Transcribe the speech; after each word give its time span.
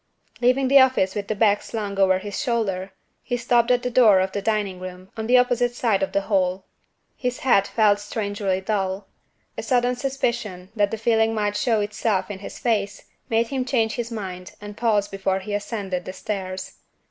Leaving 0.41 0.67
the 0.67 0.79
office 0.79 1.13
with 1.13 1.27
the 1.27 1.35
bag 1.35 1.61
slung 1.61 1.99
over 1.99 2.17
his 2.17 2.41
shoulder, 2.41 2.91
he 3.21 3.37
stopped 3.37 3.69
at 3.69 3.83
the 3.83 3.89
door 3.91 4.19
of 4.19 4.31
the 4.31 4.41
dining 4.41 4.79
room, 4.79 5.11
on 5.15 5.27
the 5.27 5.37
opposite 5.37 5.75
side 5.75 6.01
of 6.01 6.11
the 6.11 6.21
hall. 6.21 6.65
His 7.15 7.41
head 7.41 7.67
felt 7.67 7.99
strangely 7.99 8.61
dull. 8.61 9.07
A 9.59 9.61
sudden 9.61 9.95
suspicion 9.95 10.71
that 10.75 10.89
the 10.89 10.97
feeling 10.97 11.35
might 11.35 11.55
show 11.55 11.81
itself 11.81 12.31
in 12.31 12.39
his 12.39 12.57
face, 12.57 13.03
made 13.29 13.49
him 13.49 13.63
change 13.63 13.93
his 13.93 14.11
mind 14.11 14.53
and 14.59 14.75
pause 14.75 15.07
before 15.07 15.37
he 15.37 15.53
ascended 15.53 16.05
the 16.05 16.13
stairs. 16.13 16.79